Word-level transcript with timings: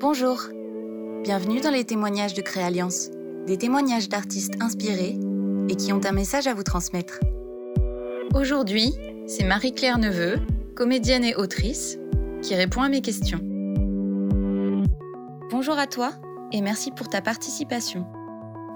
Bonjour, 0.00 0.38
bienvenue 1.24 1.60
dans 1.60 1.72
les 1.72 1.82
témoignages 1.82 2.34
de 2.34 2.40
Créalliance, 2.40 3.10
des 3.48 3.58
témoignages 3.58 4.08
d'artistes 4.08 4.54
inspirés 4.62 5.18
et 5.68 5.74
qui 5.74 5.92
ont 5.92 6.00
un 6.04 6.12
message 6.12 6.46
à 6.46 6.54
vous 6.54 6.62
transmettre. 6.62 7.18
Aujourd'hui, 8.32 8.94
c'est 9.26 9.42
Marie-Claire 9.42 9.98
Neveu, 9.98 10.36
comédienne 10.76 11.24
et 11.24 11.34
autrice, 11.34 11.98
qui 12.42 12.54
répond 12.54 12.82
à 12.82 12.88
mes 12.88 13.00
questions. 13.00 13.40
Bonjour 15.50 15.76
à 15.76 15.88
toi 15.88 16.12
et 16.52 16.60
merci 16.60 16.92
pour 16.92 17.08
ta 17.08 17.20
participation. 17.20 18.06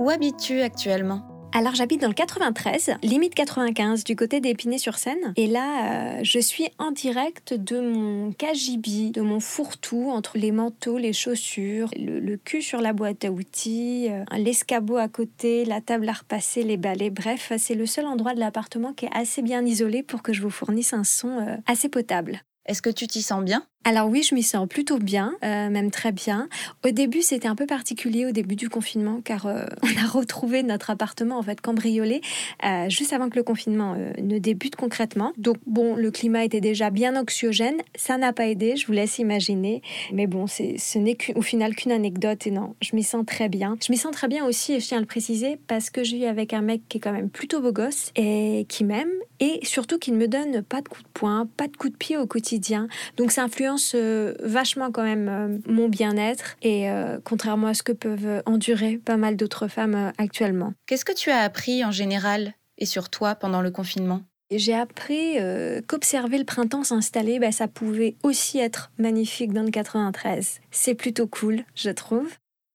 Où 0.00 0.11
habites-tu 0.11 0.61
actuellement? 0.61 1.31
Alors 1.54 1.74
j'habite 1.74 2.00
dans 2.00 2.08
le 2.08 2.14
93, 2.14 2.94
limite 3.02 3.34
95 3.34 4.04
du 4.04 4.16
côté 4.16 4.40
d'Épinay-sur-Seine. 4.40 5.34
Et 5.36 5.46
là, 5.46 6.18
euh, 6.18 6.20
je 6.22 6.38
suis 6.38 6.68
en 6.78 6.90
direct 6.92 7.52
de 7.52 7.80
mon 7.80 8.32
cagibi, 8.32 9.10
de 9.10 9.20
mon 9.20 9.38
fourre-tout 9.38 10.10
entre 10.10 10.38
les 10.38 10.50
manteaux, 10.50 10.96
les 10.96 11.12
chaussures, 11.12 11.90
le, 11.96 12.36
cul 12.36 12.62
sur 12.62 12.80
la 12.80 12.93
boîte 12.93 13.24
à 13.24 13.30
outils, 13.30 14.08
euh, 14.10 14.24
l'escabeau 14.36 14.96
à 14.96 15.08
côté, 15.08 15.64
la 15.64 15.80
table 15.80 16.08
à 16.08 16.12
repasser, 16.12 16.62
les 16.62 16.79
balais. 16.79 17.10
Bref, 17.10 17.52
c'est 17.58 17.74
le 17.74 17.86
seul 17.86 18.07
endroit 18.07 18.34
de 18.34 18.40
l'appartement 18.40 18.94
qui 18.94 19.04
est 19.04 19.14
assez 19.14 19.43
bien 19.43 19.64
isolé 19.64 20.02
pour 20.02 20.22
que 20.22 20.32
je 20.32 20.40
vous 20.40 20.50
fournisse 20.50 20.94
un 20.94 21.04
son 21.04 21.38
euh, 21.38 21.57
assez 21.66 21.88
potable. 21.88 22.40
Est-ce 22.66 22.80
que 22.80 22.90
tu 22.90 23.07
t'y 23.07 23.22
sens 23.22 23.44
bien? 23.44 23.66
Alors 23.85 24.09
oui, 24.09 24.22
je 24.22 24.35
m'y 24.35 24.43
sens 24.43 24.68
plutôt 24.68 24.99
bien, 24.99 25.35
euh, 25.43 25.68
même 25.68 25.91
très 25.91 26.13
bien. 26.13 26.49
Au 26.85 26.91
début, 26.91 27.22
c'était 27.22 27.49
un 27.49 27.57
peu 27.57 27.67
particulier 27.67 28.27
au 28.27 28.31
début 28.31 28.55
du 28.55 28.68
confinement, 28.68 29.21
car 29.25 29.46
euh, 29.46 29.64
on 29.82 30.05
a 30.05 30.07
retrouvé 30.07 30.63
notre 30.63 30.91
appartement 30.91 31.39
en 31.39 31.43
fait 31.43 31.61
cambriolé 31.61 32.20
euh, 32.64 32.89
juste 32.89 33.12
avant 33.12 33.28
que 33.28 33.36
le 33.36 33.42
confinement 33.42 33.97
ne 34.19 34.39
débute 34.39 34.77
concrètement. 34.77 35.33
Donc 35.36 35.56
bon, 35.67 35.97
le 35.97 36.11
climat 36.11 36.45
était 36.45 36.61
déjà 36.61 36.91
bien 36.91 37.17
anxiogène, 37.17 37.77
ça 37.97 38.19
n'a 38.19 38.33
pas 38.33 38.47
aidé, 38.47 38.77
je 38.77 38.86
vous 38.86 38.92
laisse 38.92 39.19
imaginer. 39.19 39.83
Mais 40.12 40.27
bon, 40.27 40.47
ce 40.47 40.98
n'est 40.98 41.17
au 41.34 41.42
final 41.42 41.75
qu'une 41.75 41.92
anecdote 41.92 42.47
et 42.47 42.50
non, 42.50 42.74
je 42.80 42.94
m'y 42.94 43.02
sens 43.02 43.27
très 43.27 43.48
bien. 43.48 43.77
Je 43.84 43.91
m'y 43.91 43.98
sens 43.98 44.12
très 44.12 44.28
bien 44.28 44.44
aussi, 44.44 44.74
et 44.74 44.80
je 44.80 44.86
tiens 44.86 44.98
à 44.98 45.00
le 45.00 45.06
préciser, 45.06 45.58
parce 45.67 45.91
que 45.91 46.05
je 46.05 46.14
vis 46.14 46.27
avec 46.27 46.52
un 46.52 46.62
mec 46.62 46.83
qui 46.89 46.98
est 46.98 47.00
quand 47.00 47.12
même 47.12 47.30
plutôt 47.30 47.61
beau 47.61 47.72
gosse 47.72 48.12
et 48.14 48.64
qui 48.69 48.84
m'aime 48.84 49.11
et 49.41 49.58
surtout 49.64 49.98
qui 49.98 50.12
ne 50.12 50.17
me 50.19 50.28
donne 50.28 50.62
pas 50.62 50.83
de 50.83 50.89
coups 50.89 51.02
de 51.02 51.08
poing, 51.12 51.48
pas 51.56 51.67
de 51.67 51.77
coups 51.77 51.92
de 51.92 51.98
pied 51.98 52.17
au 52.17 52.27
quotidien. 52.27 52.86
Donc 53.17 53.33
ça 53.33 53.42
influence 53.42 53.71
euh, 53.94 54.34
vachement 54.40 54.90
quand 54.90 55.02
même 55.02 55.28
euh, 55.28 55.58
mon 55.66 55.88
bien-être 55.88 56.56
et 56.62 56.90
euh, 56.90 57.18
contrairement 57.22 57.68
à 57.68 57.74
ce 57.74 57.82
que 57.82 57.92
peuvent 57.92 58.42
endurer 58.46 58.98
pas 58.98 59.16
mal 59.16 59.36
d'autres 59.36 59.68
femmes 59.68 60.12
actuellement. 60.18 60.74
Qu'est-ce 60.86 61.04
que 61.04 61.14
tu 61.14 61.30
as 61.30 61.38
appris 61.38 61.84
en 61.84 61.90
général 61.90 62.54
et 62.78 62.86
sur 62.86 63.08
toi 63.08 63.34
pendant 63.34 63.60
le 63.60 63.70
confinement? 63.70 64.22
J'ai 64.54 64.74
appris 64.74 65.38
qu'observer 65.86 66.36
le 66.36 66.44
printemps 66.44 66.84
s'installer, 66.84 67.38
bah, 67.38 67.52
ça 67.52 67.68
pouvait 67.68 68.16
aussi 68.22 68.58
être 68.58 68.92
magnifique 68.98 69.54
dans 69.54 69.62
le 69.62 69.70
93. 69.70 70.60
C'est 70.70 70.94
plutôt 70.94 71.26
cool, 71.26 71.64
je 71.74 71.88
trouve. 71.88 72.28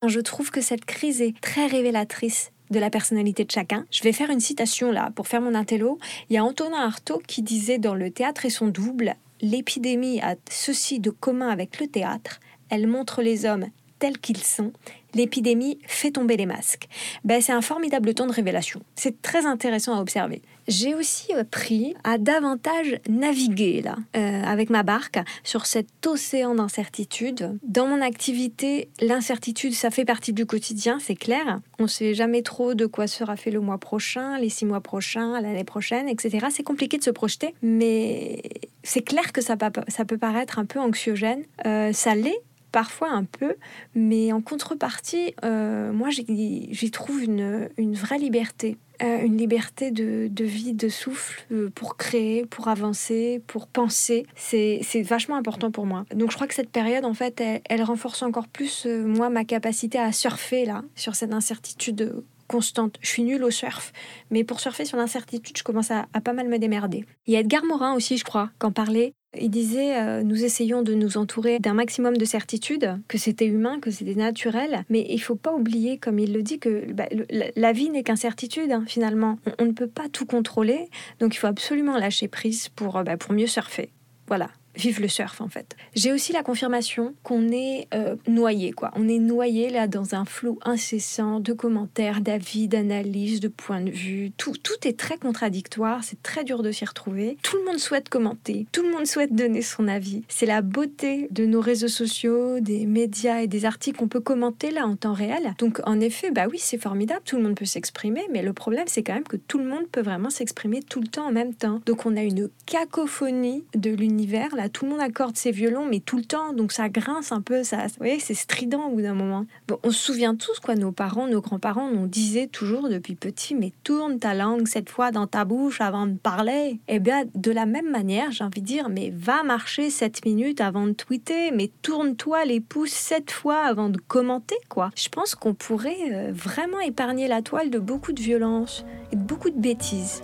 Je 0.08 0.20
trouve 0.20 0.50
que 0.50 0.62
cette 0.62 0.86
crise 0.86 1.22
est 1.22 1.40
très 1.40 1.68
révélatrice 1.68 2.52
de 2.72 2.80
la 2.80 2.90
personnalité 2.90 3.46
de 3.46 3.52
chacun. 3.52 3.86
Je 3.92 4.04
vais 4.04 4.12
faire 4.12 4.30
une 4.30 4.40
citation 4.40 4.92
là 4.92 5.12
pour 5.16 5.28
faire 5.28 5.42
mon 5.42 5.56
intello. 5.56 6.00
Il 6.30 6.34
y 6.34 6.38
a 6.38 6.44
Antonin 6.44 6.78
Artaud 6.78 7.22
qui 7.28 7.42
disait 7.42 7.78
dans 7.78 7.96
Le 7.96 8.12
théâtre 8.12 8.46
et 8.46 8.50
son 8.50 8.68
double 8.68 9.16
L'épidémie 9.42 10.20
a 10.22 10.36
ceci 10.50 11.00
de 11.00 11.10
commun 11.10 11.50
avec 11.50 11.80
le 11.80 11.88
théâtre, 11.88 12.40
elle 12.70 12.88
montre 12.88 13.22
les 13.22 13.46
hommes 13.46 13.68
tels 14.00 14.18
qu'ils 14.18 14.44
sont, 14.44 14.74
l'épidémie 15.14 15.80
fait 15.86 16.12
tomber 16.12 16.38
les 16.38 16.46
masques. 16.46 16.88
Ben, 17.24 17.42
c'est 17.42 17.54
un 17.54 17.62
formidable 17.62 18.14
temps 18.14 18.28
de 18.28 18.32
révélation. 18.32 18.82
C'est 18.96 19.22
très 19.22 19.46
intéressant 19.46 19.98
à 19.98 20.02
observer. 20.02 20.42
J'ai 20.68 20.96
aussi 20.96 21.32
appris 21.32 21.96
à 22.04 22.18
davantage 22.18 23.00
naviguer 23.08 23.82
là, 23.82 23.96
euh, 24.18 24.44
avec 24.44 24.70
ma 24.70 24.84
barque 24.84 25.20
sur 25.44 25.66
cet 25.66 26.06
océan 26.06 26.56
d'incertitude. 26.56 27.58
Dans 27.64 27.88
mon 27.88 28.02
activité, 28.02 28.90
l'incertitude, 29.00 29.74
ça 29.74 29.92
fait 29.92 30.04
partie 30.04 30.34
du 30.34 30.46
quotidien, 30.46 31.00
c'est 31.00 31.16
clair. 31.16 31.62
On 31.80 31.84
ne 31.84 31.88
sait 31.88 32.14
jamais 32.14 32.42
trop 32.42 32.74
de 32.74 32.86
quoi 32.86 33.08
sera 33.08 33.38
fait 33.38 33.52
le 33.52 33.62
mois 33.62 33.78
prochain, 33.78 34.38
les 34.40 34.50
six 34.50 34.66
mois 34.66 34.82
prochains, 34.82 35.40
l'année 35.40 35.64
prochaine, 35.64 36.10
etc. 36.10 36.48
C'est 36.52 36.64
compliqué 36.64 36.98
de 36.98 37.04
se 37.04 37.12
projeter, 37.12 37.56
mais 37.62 38.42
c'est 38.84 39.02
clair 39.02 39.32
que 39.32 39.42
ça, 39.42 39.56
ça 39.88 40.06
peut 40.06 40.18
paraître 40.18 40.60
un 40.60 40.66
peu 40.66 40.80
anxiogène. 40.80 41.44
Euh, 41.66 41.94
ça 41.94 42.14
l'est 42.14 42.42
parfois 42.72 43.10
un 43.10 43.24
peu, 43.24 43.56
mais 43.96 44.32
en 44.32 44.42
contrepartie, 44.42 45.34
euh, 45.44 45.92
moi 45.92 46.10
j'y 46.10 46.92
trouve 46.92 47.24
une, 47.24 47.70
vraie 47.94 48.20
liberté. 48.20 48.78
Euh, 49.04 49.22
une 49.22 49.38
liberté 49.38 49.92
de, 49.92 50.44
vie, 50.44 50.74
de 50.74 50.90
souffle 50.90 51.46
euh, 51.52 51.70
pour 51.70 51.98
créer, 51.98 52.48
pour 52.48 52.68
avancer, 52.68 53.44
pour 53.46 53.68
penser. 53.68 54.26
C'est 54.36 55.04
vachement 55.04 55.36
important 55.36 55.70
pour 55.70 55.86
moi. 55.86 56.06
Donc 56.16 56.32
je 56.32 56.36
crois 56.36 56.48
que 56.48 56.56
cette 56.56 56.72
période, 56.72 57.06
en 57.06 57.14
fait, 57.14 57.42
elle, 57.70 57.84
renforce 57.84 58.24
encore 58.24 58.48
plus, 58.48 58.88
moi, 58.88 59.30
ma 59.30 59.46
capacité 59.46 60.00
à 60.00 60.12
surfer 60.12 60.66
là, 60.66 60.84
sur 60.96 61.16
cette 61.16 61.34
incertitude 61.34 62.24
constante. 62.48 62.98
Je 63.02 63.08
suis 63.08 63.24
nulle 63.24 63.44
au 63.44 63.52
surf, 63.52 63.94
mais 64.32 64.44
pour 64.44 64.60
surfer 64.60 64.86
sur 64.86 64.98
l'incertitude, 64.98 65.58
je 65.58 65.64
commence 65.64 65.92
à, 65.92 66.08
pas 66.24 66.34
mal 66.34 66.48
me 66.48 66.58
démerder. 66.58 67.06
Il 67.28 67.34
y 67.34 67.38
a 67.38 67.42
Edgar 67.42 67.64
Morin 67.66 67.94
aussi, 67.94 68.18
je 68.18 68.24
crois, 68.24 68.50
qu'en 68.58 68.72
parlait. 68.72 69.14
Il 69.40 69.50
disait 69.50 69.98
euh, 69.98 70.24
Nous 70.24 70.44
essayons 70.44 70.82
de 70.82 70.94
nous 70.94 71.18
entourer 71.18 71.60
d'un 71.60 71.74
maximum 71.74 72.18
de 72.18 72.26
certitude, 72.26 73.00
que 73.08 73.18
c'était 73.18 73.46
humain, 73.46 73.80
que 73.80 73.92
c'était 73.92 74.16
naturel, 74.16 74.84
mais 74.90 75.06
il 75.10 75.20
faut 75.20 75.36
pas 75.36 75.54
oublier, 75.54 75.98
comme 75.98 76.20
il 76.20 76.34
le 76.34 76.44
dit, 76.44 76.60
que 76.60 76.92
bah, 76.92 77.08
la 77.56 77.72
vie 77.72 77.90
n'est 77.90 78.04
qu'incertitude, 78.04 78.72
hein, 78.72 78.84
finalement. 78.88 79.40
On, 79.60 79.66
ne 79.66 79.72
peut 79.72 79.88
pas 79.88 80.10
tout 80.10 80.26
contrôler, 80.26 80.90
donc 81.20 81.36
il 81.36 81.38
faut 81.38 81.48
absolument 81.48 81.98
lâcher 81.98 82.28
prise 82.28 82.70
pour, 82.70 82.98
euh, 82.98 83.04
bah, 83.04 83.18
pour 83.18 83.34
mieux 83.34 83.48
surfer. 83.48 83.90
Voilà 84.28 84.50
vive 84.78 85.02
le 85.02 85.08
surf 85.08 85.42
en 85.42 85.48
fait. 85.48 85.76
J'ai 85.96 86.12
aussi 86.12 86.32
la 86.34 86.44
confirmation 86.44 87.14
qu'on 87.24 87.50
est 87.50 87.88
euh, 87.94 88.16
noyé 88.28 88.72
quoi. 88.72 88.92
On 88.96 89.08
est 89.10 89.20
noyé 89.20 89.70
là 89.70 89.88
dans 89.88 90.16
un 90.16 90.26
flot 90.26 90.60
incessant 90.64 91.40
de 91.40 91.54
commentaires, 91.54 92.22
d'avis, 92.22 92.68
d'analyses, 92.68 93.40
de 93.40 93.48
points 93.48 93.82
de 93.82 93.92
vue. 93.92 94.32
Tout, 94.38 94.54
tout 94.62 94.88
est 94.88 94.98
très 94.98 95.18
contradictoire, 95.18 96.04
c'est 96.04 96.22
très 96.22 96.44
dur 96.44 96.64
de 96.64 96.72
s'y 96.72 96.86
retrouver. 96.86 97.38
Tout 97.44 97.58
le 97.58 97.66
monde 97.66 97.80
souhaite 97.80 98.10
commenter, 98.10 98.68
tout 98.72 98.84
le 98.84 98.92
monde 98.92 99.06
souhaite 99.06 99.34
donner 99.36 99.62
son 99.62 99.88
avis. 99.88 100.24
C'est 100.28 100.46
la 100.46 100.62
beauté 100.62 101.28
de 101.32 101.46
nos 101.46 101.62
réseaux 101.62 101.88
sociaux, 101.88 102.60
des 102.60 102.86
médias 102.86 103.42
et 103.42 103.48
des 103.48 103.66
articles 103.66 103.98
qu'on 103.98 104.08
peut 104.08 104.20
commenter 104.20 104.72
là 104.72 104.86
en 104.86 104.96
temps 104.96 105.14
réel. 105.14 105.56
Donc 105.58 105.82
en 105.86 106.00
effet, 106.00 106.32
bah 106.32 106.46
oui, 106.50 106.60
c'est 106.60 106.78
formidable, 106.78 107.22
tout 107.26 107.38
le 107.38 107.44
monde 107.44 107.56
peut 107.56 107.66
s'exprimer, 107.66 108.22
mais 108.32 108.42
le 108.42 108.54
problème 108.54 108.86
c'est 108.88 109.04
quand 109.04 109.14
même 109.14 109.24
que 109.24 109.38
tout 109.38 109.58
le 109.58 109.66
monde 109.66 109.88
peut 109.92 110.02
vraiment 110.02 110.30
s'exprimer 110.30 110.82
tout 110.82 111.02
le 111.02 111.08
temps 111.08 111.28
en 111.28 111.32
même 111.32 111.54
temps. 111.54 111.82
Donc 111.86 112.06
on 112.06 112.16
a 112.16 112.22
une 112.22 112.50
cacophonie 112.66 113.64
de 113.76 113.92
l'univers 113.92 114.56
là 114.56 114.67
tout 114.70 114.86
le 114.86 114.92
monde 114.92 115.02
accorde 115.02 115.38
ses 115.38 115.52
violons, 115.52 115.86
mais 115.86 116.00
tout 116.00 116.18
le 116.18 116.24
temps, 116.24 116.54
donc 116.54 116.72
ça 116.72 116.90
grince 116.90 117.32
un 117.32 117.42
peu, 117.42 117.64
ça, 117.64 117.88
vous 117.88 117.94
voyez, 118.00 118.20
c'est 118.20 118.34
strident 118.34 118.86
au 118.86 118.96
bout 118.96 119.02
d'un 119.02 119.14
moment. 119.14 119.46
Bon, 119.68 119.80
on 119.84 119.92
se 119.92 120.00
souvient 120.00 120.36
tous, 120.36 120.60
quoi, 120.60 120.76
nos 120.76 120.92
parents, 120.92 121.28
nos 121.28 121.42
grands-parents 121.42 121.90
nous 121.92 122.08
disaient 122.08 122.48
toujours 122.48 122.90
depuis 122.90 123.16
petit, 123.16 123.56
mais 123.56 123.72
tourne 123.84 124.20
ta 124.20 124.34
langue 124.34 124.68
cette 124.68 124.90
fois 124.90 125.12
dans 125.12 125.28
ta 125.28 125.46
bouche 125.46 125.82
avant 125.82 126.08
de 126.08 126.18
parler. 126.18 126.80
Eh 126.88 127.00
bien, 127.00 127.26
de 127.36 127.52
la 127.52 127.66
même 127.66 127.90
manière, 127.90 128.32
j'ai 128.32 128.44
envie 128.44 128.62
de 128.62 128.66
dire, 128.66 128.90
mais 128.90 129.12
va 129.16 129.44
marcher 129.44 129.90
7 129.90 130.26
minutes 130.26 130.62
avant 130.62 130.88
de 130.88 130.94
tweeter, 130.94 131.52
mais 131.52 131.72
tourne-toi 131.82 132.46
les 132.46 132.60
pouces 132.60 132.92
7 132.92 133.32
fois 133.32 133.64
avant 133.64 133.90
de 133.90 133.98
commenter, 133.98 134.58
quoi. 134.70 134.90
Je 134.96 135.10
pense 135.10 135.36
qu'on 135.36 135.54
pourrait 135.54 136.12
euh, 136.12 136.32
vraiment 136.34 136.80
épargner 136.80 137.28
la 137.28 137.42
toile 137.42 137.70
de 137.70 137.80
beaucoup 137.80 138.14
de 138.14 138.22
violence 138.22 138.86
et 139.12 139.16
de 139.16 139.22
beaucoup 139.22 139.50
de 139.50 139.60
bêtises. 139.60 140.22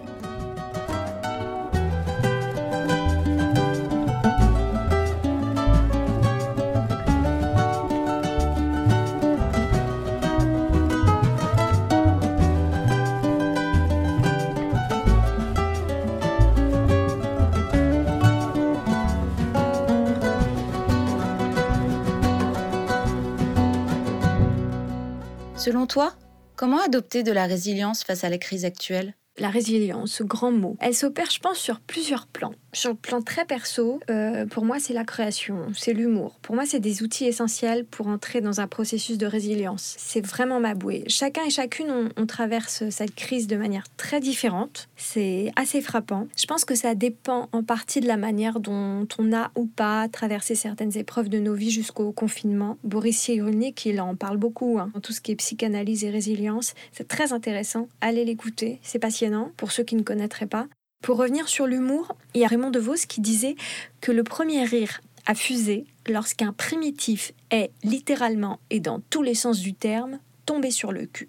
Selon 25.63 25.87
toi, 25.87 26.11
comment 26.57 26.81
adopter 26.81 27.23
de 27.23 27.31
la 27.31 27.45
résilience 27.45 28.03
face 28.03 28.25
à 28.25 28.29
la 28.29 28.37
crise 28.37 28.65
actuelle? 28.65 29.15
La 29.37 29.47
résilience, 29.47 30.11
ce 30.11 30.23
grand 30.23 30.51
mot, 30.51 30.75
elle 30.81 30.93
s'opère, 30.93 31.31
je 31.31 31.39
pense, 31.39 31.57
sur 31.57 31.79
plusieurs 31.79 32.27
plans. 32.27 32.51
Sur 32.73 32.89
le 32.89 32.95
plan 32.95 33.21
très 33.21 33.45
perso, 33.45 33.99
euh, 34.09 34.47
pour 34.47 34.65
moi, 34.65 34.79
c'est 34.79 34.93
la 34.93 35.03
création, 35.03 35.67
c'est 35.75 35.93
l'humour. 35.93 36.39
Pour 36.41 36.55
moi, 36.55 36.65
c'est 36.65 36.79
des 36.79 37.03
outils 37.03 37.25
essentiels 37.25 37.85
pour 37.85 38.07
entrer 38.07 38.41
dans 38.41 38.61
un 38.61 38.67
processus 38.67 39.19
de 39.19 39.27
résilience. 39.27 39.95
C'est 39.99 40.25
vraiment 40.25 40.59
ma 40.59 40.73
bouée. 40.73 41.03
Chacun 41.07 41.43
et 41.45 41.51
chacune, 41.51 42.11
on, 42.17 42.25
traverse 42.25 42.89
cette 42.89 43.13
crise 43.13 43.45
de 43.45 43.55
manière 43.57 43.83
très 43.95 44.19
différente. 44.19 44.87
C'est 44.95 45.51
assez 45.55 45.81
frappant. 45.81 46.27
Je 46.35 46.47
pense 46.47 46.65
que 46.65 46.73
ça 46.73 46.95
dépend 46.95 47.47
en 47.51 47.63
partie 47.63 47.99
de 47.99 48.07
la 48.07 48.17
manière 48.17 48.59
dont 48.59 49.07
on 49.19 49.33
a 49.33 49.51
ou 49.55 49.65
pas 49.67 50.07
traversé 50.07 50.55
certaines 50.55 50.97
épreuves 50.97 51.29
de 51.29 51.37
nos 51.37 51.53
vies 51.53 51.69
jusqu'au 51.69 52.11
confinement. 52.11 52.77
Boris 52.83 53.19
Cyrulnik, 53.19 53.85
il 53.85 54.01
en 54.01 54.15
parle 54.15 54.37
beaucoup 54.37 54.79
hein, 54.79 54.91
tout 55.03 55.13
ce 55.13 55.21
qui 55.21 55.31
est 55.31 55.35
psychanalyse 55.35 56.05
et 56.05 56.09
résilience. 56.09 56.73
C'est 56.91 57.07
très 57.07 57.33
intéressant. 57.33 57.87
Allez 58.01 58.25
l'écouter. 58.25 58.79
C'est 58.81 58.99
passionnant 58.99 59.51
pour 59.57 59.71
ceux 59.71 59.83
qui 59.83 59.95
ne 59.95 60.01
connaîtraient 60.01 60.47
pas. 60.47 60.67
Pour 61.03 61.17
revenir 61.17 61.49
sur 61.49 61.67
l'humour, 61.67 62.15
il 62.33 62.39
y 62.39 62.45
a 62.45 62.47
Raymond 62.47 62.71
DeVos 62.71 63.05
qui 63.09 63.19
disait 63.19 63.57
que 63.99 64.13
le 64.13 64.23
premier 64.23 64.63
rire 64.63 65.01
à 65.25 65.35
fuser 65.35 65.85
lorsqu'un 66.07 66.53
primitif 66.53 67.33
est 67.51 67.71
littéralement 67.83 68.61
et 68.69 68.79
dans 68.79 69.01
tous 69.09 69.21
les 69.21 69.35
sens 69.35 69.59
du 69.59 69.73
terme 69.73 70.19
tombé 70.45 70.71
sur 70.71 70.93
le 70.93 71.05
cul. 71.05 71.27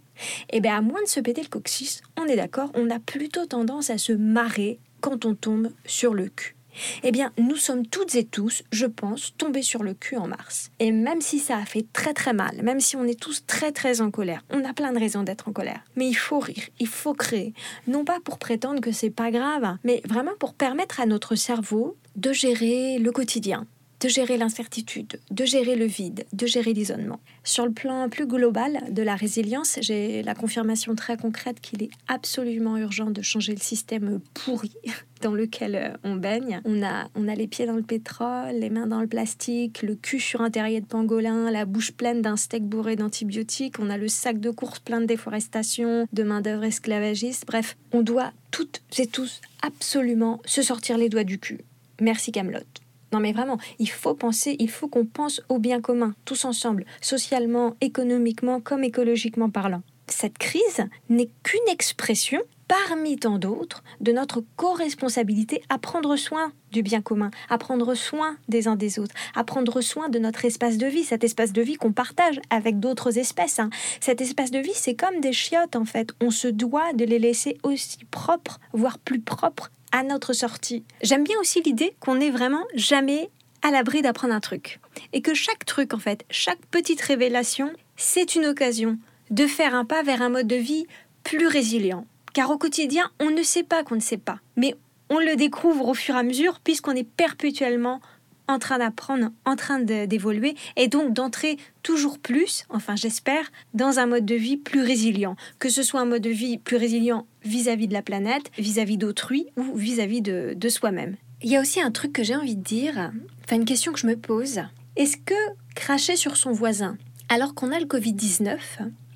Et 0.50 0.58
eh 0.58 0.60
bien 0.60 0.76
à 0.76 0.80
moins 0.80 1.02
de 1.02 1.08
se 1.08 1.18
péter 1.18 1.42
le 1.42 1.48
coccyx, 1.48 2.02
on 2.16 2.26
est 2.26 2.36
d'accord, 2.36 2.70
on 2.74 2.88
a 2.88 3.00
plutôt 3.00 3.46
tendance 3.46 3.90
à 3.90 3.98
se 3.98 4.12
marrer 4.12 4.78
quand 5.00 5.24
on 5.24 5.34
tombe 5.34 5.70
sur 5.86 6.14
le 6.14 6.28
cul. 6.28 6.54
Eh 7.02 7.12
bien, 7.12 7.32
nous 7.38 7.56
sommes 7.56 7.86
toutes 7.86 8.14
et 8.14 8.24
tous, 8.24 8.62
je 8.72 8.86
pense, 8.86 9.34
tombés 9.36 9.62
sur 9.62 9.82
le 9.82 9.94
cul 9.94 10.16
en 10.16 10.26
mars. 10.26 10.70
Et 10.78 10.92
même 10.92 11.20
si 11.20 11.38
ça 11.38 11.56
a 11.56 11.64
fait 11.64 11.86
très 11.92 12.14
très 12.14 12.32
mal, 12.32 12.62
même 12.62 12.80
si 12.80 12.96
on 12.96 13.04
est 13.04 13.18
tous 13.18 13.44
très 13.46 13.72
très 13.72 14.00
en 14.00 14.10
colère, 14.10 14.44
on 14.50 14.64
a 14.64 14.72
plein 14.72 14.92
de 14.92 14.98
raisons 14.98 15.22
d'être 15.22 15.48
en 15.48 15.52
colère. 15.52 15.80
Mais 15.96 16.08
il 16.08 16.14
faut 16.14 16.38
rire, 16.38 16.68
il 16.80 16.88
faut 16.88 17.14
créer. 17.14 17.54
Non 17.86 18.04
pas 18.04 18.18
pour 18.24 18.38
prétendre 18.38 18.80
que 18.80 18.92
c'est 18.92 19.10
pas 19.10 19.30
grave, 19.30 19.76
mais 19.84 20.02
vraiment 20.06 20.34
pour 20.38 20.54
permettre 20.54 21.00
à 21.00 21.06
notre 21.06 21.34
cerveau 21.34 21.96
de 22.16 22.32
gérer 22.32 22.98
le 22.98 23.10
quotidien, 23.10 23.66
de 24.04 24.08
gérer 24.10 24.36
l'incertitude, 24.36 25.18
de 25.30 25.46
gérer 25.46 25.76
le 25.76 25.86
vide, 25.86 26.26
de 26.34 26.44
gérer 26.44 26.74
l'isolement. 26.74 27.20
Sur 27.42 27.64
le 27.64 27.72
plan 27.72 28.10
plus 28.10 28.26
global 28.26 28.82
de 28.90 29.02
la 29.02 29.16
résilience, 29.16 29.78
j'ai 29.80 30.22
la 30.22 30.34
confirmation 30.34 30.94
très 30.94 31.16
concrète 31.16 31.58
qu'il 31.62 31.82
est 31.82 31.88
absolument 32.06 32.76
urgent 32.76 33.10
de 33.10 33.22
changer 33.22 33.54
le 33.54 33.62
système 33.62 34.20
pourri 34.34 34.74
dans 35.22 35.32
lequel 35.32 35.74
euh, 35.74 35.96
on 36.04 36.16
baigne. 36.16 36.60
On 36.66 36.82
a, 36.82 37.08
on 37.14 37.28
a 37.28 37.34
les 37.34 37.46
pieds 37.46 37.64
dans 37.64 37.76
le 37.76 37.82
pétrole, 37.82 38.56
les 38.56 38.68
mains 38.68 38.86
dans 38.86 39.00
le 39.00 39.06
plastique, 39.06 39.80
le 39.80 39.94
cul 39.94 40.20
sur 40.20 40.42
un 40.42 40.50
terrier 40.50 40.82
de 40.82 40.86
pangolin, 40.86 41.50
la 41.50 41.64
bouche 41.64 41.92
pleine 41.92 42.20
d'un 42.20 42.36
steak 42.36 42.64
bourré 42.64 42.96
d'antibiotiques, 42.96 43.78
on 43.78 43.88
a 43.88 43.96
le 43.96 44.08
sac 44.08 44.38
de 44.38 44.50
course 44.50 44.80
plein 44.80 45.00
de 45.00 45.06
déforestation, 45.06 46.06
de 46.12 46.22
main-d'œuvre 46.24 46.64
esclavagiste. 46.64 47.46
Bref, 47.46 47.78
on 47.92 48.02
doit 48.02 48.34
toutes 48.50 48.82
et 48.98 49.06
tous 49.06 49.40
absolument 49.62 50.42
se 50.44 50.60
sortir 50.60 50.98
les 50.98 51.08
doigts 51.08 51.24
du 51.24 51.38
cul. 51.38 51.60
Merci 52.02 52.32
Camelot. 52.32 52.83
Non 53.14 53.20
mais 53.20 53.32
vraiment, 53.32 53.58
il 53.78 53.88
faut 53.88 54.14
penser, 54.14 54.56
il 54.58 54.68
faut 54.68 54.88
qu'on 54.88 55.06
pense 55.06 55.40
au 55.48 55.60
bien 55.60 55.80
commun, 55.80 56.16
tous 56.24 56.44
ensemble, 56.44 56.84
socialement, 57.00 57.76
économiquement 57.80 58.60
comme 58.60 58.82
écologiquement 58.82 59.50
parlant. 59.50 59.82
Cette 60.08 60.36
crise 60.36 60.84
n'est 61.08 61.30
qu'une 61.44 61.68
expression 61.70 62.40
parmi 62.66 63.16
tant 63.16 63.38
d'autres 63.38 63.84
de 64.00 64.10
notre 64.10 64.42
co-responsabilité 64.56 65.62
à 65.68 65.78
prendre 65.78 66.16
soin 66.16 66.50
du 66.72 66.82
bien 66.82 67.02
commun, 67.02 67.30
à 67.50 67.56
prendre 67.56 67.94
soin 67.94 68.36
des 68.48 68.66
uns 68.66 68.74
des 68.74 68.98
autres, 68.98 69.14
à 69.36 69.44
prendre 69.44 69.80
soin 69.80 70.08
de 70.08 70.18
notre 70.18 70.44
espace 70.44 70.76
de 70.76 70.88
vie, 70.88 71.04
cet 71.04 71.22
espace 71.22 71.52
de 71.52 71.62
vie 71.62 71.76
qu'on 71.76 71.92
partage 71.92 72.40
avec 72.50 72.80
d'autres 72.80 73.16
espèces. 73.16 73.60
Hein. 73.60 73.70
Cet 74.00 74.22
espace 74.22 74.50
de 74.50 74.58
vie, 74.58 74.74
c'est 74.74 74.96
comme 74.96 75.20
des 75.20 75.32
chiottes 75.32 75.76
en 75.76 75.84
fait. 75.84 76.08
On 76.20 76.32
se 76.32 76.48
doit 76.48 76.92
de 76.94 77.04
les 77.04 77.20
laisser 77.20 77.58
aussi 77.62 77.98
propres, 78.10 78.58
voire 78.72 78.98
plus 78.98 79.20
propres 79.20 79.70
à 79.94 80.02
notre 80.02 80.32
sortie. 80.32 80.82
J'aime 81.02 81.22
bien 81.22 81.38
aussi 81.38 81.62
l'idée 81.62 81.94
qu'on 82.00 82.16
n'est 82.16 82.32
vraiment 82.32 82.64
jamais 82.74 83.30
à 83.62 83.70
l'abri 83.70 84.02
d'apprendre 84.02 84.34
un 84.34 84.40
truc. 84.40 84.80
Et 85.12 85.22
que 85.22 85.34
chaque 85.34 85.64
truc, 85.64 85.94
en 85.94 86.00
fait, 86.00 86.24
chaque 86.30 86.66
petite 86.72 87.00
révélation, 87.00 87.70
c'est 87.96 88.34
une 88.34 88.46
occasion 88.46 88.98
de 89.30 89.46
faire 89.46 89.72
un 89.72 89.84
pas 89.84 90.02
vers 90.02 90.20
un 90.20 90.30
mode 90.30 90.48
de 90.48 90.56
vie 90.56 90.88
plus 91.22 91.46
résilient. 91.46 92.06
Car 92.32 92.50
au 92.50 92.58
quotidien, 92.58 93.08
on 93.20 93.30
ne 93.30 93.44
sait 93.44 93.62
pas 93.62 93.84
qu'on 93.84 93.94
ne 93.94 94.00
sait 94.00 94.18
pas. 94.18 94.40
Mais 94.56 94.74
on 95.10 95.20
le 95.20 95.36
découvre 95.36 95.86
au 95.86 95.94
fur 95.94 96.16
et 96.16 96.18
à 96.18 96.22
mesure 96.24 96.58
puisqu'on 96.58 96.96
est 96.96 97.08
perpétuellement 97.08 98.00
en 98.48 98.58
train 98.58 98.78
d'apprendre, 98.78 99.30
en 99.44 99.56
train 99.56 99.80
d'évoluer 99.80 100.54
et 100.76 100.88
donc 100.88 101.12
d'entrer 101.12 101.56
toujours 101.82 102.18
plus, 102.18 102.64
enfin 102.68 102.96
j'espère, 102.96 103.50
dans 103.72 103.98
un 103.98 104.06
mode 104.06 104.26
de 104.26 104.34
vie 104.34 104.56
plus 104.56 104.82
résilient. 104.82 105.36
Que 105.58 105.68
ce 105.68 105.82
soit 105.82 106.00
un 106.00 106.06
mode 106.06 106.22
de 106.22 106.30
vie 106.30 106.58
plus 106.58 106.76
résilient 106.76 107.26
vis-à-vis 107.44 107.88
de 107.88 107.92
la 107.92 108.02
planète, 108.02 108.50
vis-à-vis 108.58 108.96
d'autrui 108.96 109.46
ou 109.56 109.74
vis-à-vis 109.74 110.22
de, 110.22 110.54
de 110.56 110.68
soi-même. 110.68 111.16
Il 111.42 111.50
y 111.50 111.56
a 111.56 111.60
aussi 111.60 111.80
un 111.80 111.90
truc 111.90 112.12
que 112.12 112.22
j'ai 112.22 112.36
envie 112.36 112.56
de 112.56 112.62
dire, 112.62 113.12
enfin 113.44 113.56
une 113.56 113.64
question 113.64 113.92
que 113.92 113.98
je 113.98 114.06
me 114.06 114.16
pose. 114.16 114.60
Est-ce 114.96 115.16
que 115.16 115.34
cracher 115.74 116.16
sur 116.16 116.36
son 116.36 116.52
voisin 116.52 116.96
alors 117.28 117.54
qu'on 117.54 117.72
a 117.72 117.80
le 117.80 117.86
Covid-19, 117.86 118.58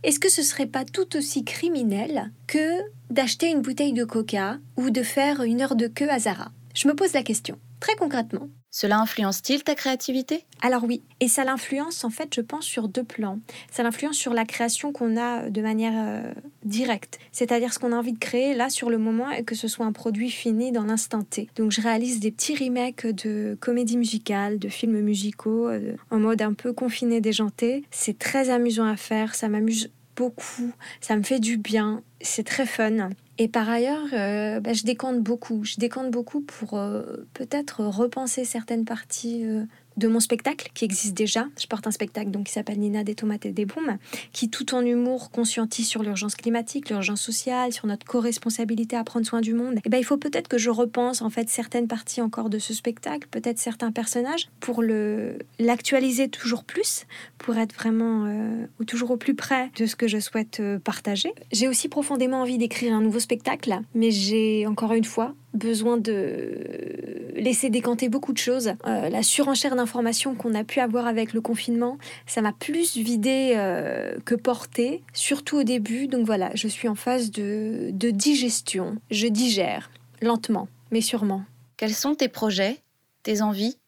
est-ce 0.03 0.19
que 0.19 0.31
ce 0.31 0.43
serait 0.43 0.67
pas 0.67 0.85
tout 0.85 1.17
aussi 1.17 1.45
criminel 1.45 2.33
que 2.47 2.81
d'acheter 3.11 3.51
une 3.51 3.63
bouteille 3.63 3.93
de 3.93 4.05
coca 4.05 4.59
ou 4.77 4.91
de 4.91 5.03
faire 5.03 5.43
une 5.43 5.61
heure 5.61 5.77
de 5.77 5.87
queue 5.87 6.11
à 6.11 6.19
Zara? 6.19 6.51
Je 6.75 6.89
me 6.89 6.95
pose 6.95 7.13
la 7.13 7.23
question. 7.23 7.59
Très 7.81 7.97
concrètement, 7.97 8.49
cela 8.71 8.99
influence-t-il 8.99 9.65
ta 9.65 9.75
créativité? 9.75 10.45
Alors 10.61 10.85
oui, 10.85 11.03
et 11.21 11.29
ça 11.29 11.45
l'influence 11.45 12.05
en 12.05 12.11
fait, 12.11 12.35
je 12.35 12.41
pense, 12.41 12.65
sur 12.65 12.89
deux 12.89 13.05
plans. 13.05 13.39
Ça 13.71 13.83
l'influence 13.83 14.17
sur 14.17 14.35
la 14.35 14.45
création 14.45 14.93
qu'on 14.93 15.17
a 15.17 15.49
de 15.49 15.63
manière 15.63 15.95
euh, 15.97 16.33
directe, 16.65 17.19
c'est-à-dire 17.33 17.73
ce 17.73 17.79
qu'on 17.79 17.93
a 17.93 17.97
envie 17.97 18.13
de 18.13 18.19
créer 18.19 18.55
là 18.55 18.69
sur 18.69 18.91
le 18.91 18.99
moment 18.99 19.31
et 19.31 19.45
que 19.45 19.55
ce 19.55 19.69
soit 19.69 19.87
un 19.87 19.93
produit 19.93 20.31
fini 20.31 20.73
dans 20.73 20.85
l'instant 20.85 21.23
T. 21.23 21.49
Donc 21.57 21.73
je 21.73 21.81
réalise 21.81 22.21
des 22.21 22.31
petits 22.31 22.57
remakes 22.57 23.07
de 23.07 23.57
comédies 23.61 23.97
musicales, 23.97 24.59
de 24.59 24.69
films 24.69 25.01
musicaux, 25.01 25.69
euh, 25.69 25.97
en 26.11 26.19
mode 26.19 26.43
un 26.43 26.53
peu 26.53 26.73
confiné, 26.73 27.21
déjanté. 27.21 27.85
C'est 27.91 28.19
très 28.19 28.51
amusant 28.51 28.87
à 28.87 28.97
faire, 28.97 29.35
ça 29.35 29.49
m'amuse 29.49 29.91
beaucoup, 30.15 30.73
ça 31.01 31.17
me 31.17 31.23
fait 31.23 31.39
du 31.39 31.57
bien, 31.57 32.03
c'est 32.21 32.45
très 32.45 32.67
fun. 32.67 33.11
Et 33.39 33.49
par 33.49 33.69
ailleurs, 33.69 34.07
euh, 34.13 34.61
bah, 34.61 34.73
je 34.73 34.83
décante 34.83 35.21
beaucoup. 35.21 35.65
Je 35.65 35.77
décante 35.77 36.11
beaucoup 36.11 36.41
pour 36.41 36.75
euh, 36.75 37.29
peut-être 37.35 37.85
repenser 37.85 38.45
certaines 38.45 38.85
parties 38.85 39.45
euh, 39.45 39.65
de 39.99 40.09
mon 40.09 40.21
spectacle 40.21 40.71
qui 40.75 40.85
existe 40.85 41.15
déjà. 41.15 41.47
Je 41.61 41.67
porte 41.67 41.87
un 41.87 41.91
spectacle 41.91 42.31
donc 42.31 42.47
qui 42.47 42.53
s'appelle 42.53 42.79
Nina 42.79 43.05
des 43.05 43.15
tomates 43.15 43.45
et 43.47 43.53
des 43.53 43.67
booms, 43.67 43.99
qui 44.33 44.49
tout 44.49 44.75
en 44.75 44.83
humour 44.83 45.31
conscientise 45.31 45.87
sur 45.87 46.03
l'urgence 46.03 46.37
climatique, 46.37 46.89
l'urgence 46.89 47.21
sociale, 47.21 47.73
sur 47.73 47.87
notre 47.87 48.07
co-responsabilité 48.07 48.97
à 48.97 49.05
prendre 49.05 49.27
soin 49.27 49.41
du 49.41 49.55
monde. 49.55 49.81
Et 49.85 49.89
ben 49.89 49.99
il 49.99 50.05
faut 50.05 50.17
peut-être 50.17 50.49
que 50.49 50.59
je 50.59 50.71
repense 50.71 51.21
en 51.21 51.31
fait 51.31 51.49
certaines 51.49 51.89
parties 51.89 52.21
encore 52.21 52.49
de 52.49 52.59
ce 52.59 52.73
spectacle, 52.73 53.29
peut-être 53.31 53.59
certains 53.59 53.93
personnages 53.93 54.49
pour 54.61 54.83
le 54.83 55.39
l'actualiser 55.59 56.29
toujours 56.29 56.65
plus, 56.65 57.05
pour 57.39 57.57
être 57.57 57.75
vraiment 57.75 58.27
euh, 58.27 58.67
ou 58.81 58.85
toujours 58.85 59.11
au 59.11 59.17
plus 59.17 59.35
près 59.35 59.71
de 59.77 59.87
ce 59.87 59.97
que 59.97 60.07
je 60.07 60.19
souhaite 60.19 60.61
euh, 60.61 60.79
partager. 60.79 61.33
J'ai 61.53 61.67
aussi 61.67 61.89
profondément 61.89 62.43
envie 62.43 62.59
d'écrire 62.59 62.95
un 62.95 63.01
nouveau 63.01 63.21
spectacle, 63.21 63.81
mais 63.95 64.11
j'ai 64.11 64.67
encore 64.67 64.93
une 64.93 65.05
fois 65.05 65.35
besoin 65.55 65.97
de 65.97 67.08
laisser 67.39 67.71
décanter 67.71 68.09
beaucoup 68.09 68.33
de 68.33 68.39
choses. 68.39 68.73
Euh, 68.87 69.09
la 69.09 69.23
surenchère 69.23 69.77
d'informations 69.77 70.35
qu'on 70.35 70.55
a 70.55 70.65
pu 70.65 70.81
avoir 70.81 71.07
avec 71.07 71.33
le 71.33 71.41
confinement, 71.41 71.99
ça 72.27 72.41
m'a 72.41 72.53
plus 72.53 72.97
vidé 72.97 73.55
euh, 73.57 74.17
que 74.25 74.35
porté, 74.35 75.03
surtout 75.13 75.59
au 75.59 75.63
début. 75.63 76.07
Donc 76.09 76.27
voilà, 76.27 76.51
je 76.55 76.69
suis 76.69 76.89
en 76.89 76.95
phase 76.95 77.31
de, 77.31 77.91
de 77.93 78.11
digestion. 78.11 78.97
Je 79.11 79.27
digère, 79.27 79.91
lentement, 80.21 80.69
mais 80.91 81.01
sûrement. 81.01 81.43
Quels 81.77 81.95
sont 81.95 82.15
tes 82.15 82.29
projets, 82.29 82.79
tes 83.23 83.43
envies, 83.43 83.79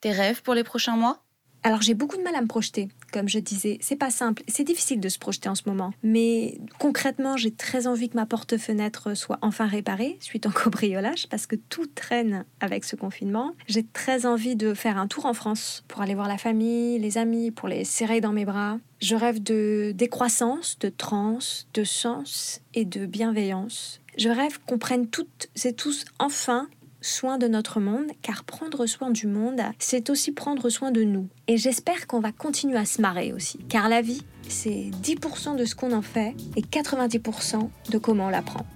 tes 0.00 0.12
rêves 0.12 0.42
pour 0.42 0.54
les 0.54 0.64
prochains 0.64 0.96
mois? 0.96 1.22
Alors 1.62 1.82
j'ai 1.82 1.94
beaucoup 1.94 2.16
de 2.16 2.22
mal 2.22 2.34
à 2.34 2.40
me 2.40 2.46
projeter, 2.46 2.88
comme 3.12 3.28
je 3.28 3.38
disais. 3.38 3.78
C'est 3.80 3.96
pas 3.96 4.10
simple, 4.10 4.42
c'est 4.48 4.64
difficile 4.64 5.00
de 5.00 5.08
se 5.08 5.18
projeter 5.18 5.48
en 5.48 5.54
ce 5.54 5.62
moment. 5.66 5.92
Mais 6.02 6.58
concrètement, 6.78 7.36
j'ai 7.36 7.50
très 7.50 7.86
envie 7.86 8.08
que 8.08 8.16
ma 8.16 8.26
porte-fenêtre 8.26 9.14
soit 9.14 9.38
enfin 9.42 9.66
réparée 9.66 10.16
suite 10.20 10.46
au 10.46 10.50
cobriolage, 10.50 11.28
parce 11.28 11.46
que 11.46 11.56
tout 11.56 11.86
traîne 11.86 12.44
avec 12.60 12.84
ce 12.84 12.96
confinement. 12.96 13.54
J'ai 13.66 13.84
très 13.84 14.26
envie 14.26 14.56
de 14.56 14.74
faire 14.74 14.98
un 14.98 15.06
tour 15.06 15.26
en 15.26 15.34
France 15.34 15.84
pour 15.88 16.00
aller 16.00 16.14
voir 16.14 16.28
la 16.28 16.38
famille, 16.38 16.98
les 16.98 17.18
amis, 17.18 17.50
pour 17.50 17.68
les 17.68 17.84
serrer 17.84 18.20
dans 18.20 18.32
mes 18.32 18.44
bras. 18.44 18.78
Je 19.00 19.14
rêve 19.14 19.42
de 19.42 19.92
décroissance, 19.94 20.78
de 20.78 20.88
transe, 20.88 21.66
de 21.74 21.84
sens 21.84 22.60
et 22.74 22.84
de 22.84 23.06
bienveillance. 23.06 24.00
Je 24.18 24.28
rêve 24.28 24.58
qu'on 24.66 24.78
prenne 24.78 25.08
toutes 25.08 25.48
et 25.64 25.72
tous 25.72 26.04
enfin 26.18 26.68
soin 27.00 27.38
de 27.38 27.48
notre 27.48 27.80
monde, 27.80 28.06
car 28.22 28.44
prendre 28.44 28.86
soin 28.86 29.10
du 29.10 29.26
monde, 29.26 29.60
c'est 29.78 30.10
aussi 30.10 30.32
prendre 30.32 30.68
soin 30.68 30.90
de 30.90 31.02
nous. 31.02 31.28
Et 31.48 31.56
j'espère 31.56 32.06
qu'on 32.06 32.20
va 32.20 32.32
continuer 32.32 32.76
à 32.76 32.84
se 32.84 33.00
marrer 33.00 33.32
aussi, 33.32 33.58
car 33.68 33.88
la 33.88 34.02
vie, 34.02 34.22
c'est 34.48 34.90
10% 35.02 35.56
de 35.56 35.64
ce 35.64 35.74
qu'on 35.74 35.92
en 35.92 36.02
fait 36.02 36.34
et 36.56 36.62
90% 36.62 37.68
de 37.90 37.98
comment 37.98 38.26
on 38.26 38.30
la 38.30 38.42
prend. 38.42 38.66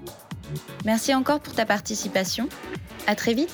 Merci 0.84 1.14
encore 1.14 1.40
pour 1.40 1.54
ta 1.54 1.66
participation. 1.66 2.48
À 3.06 3.14
très 3.14 3.34
vite. 3.34 3.52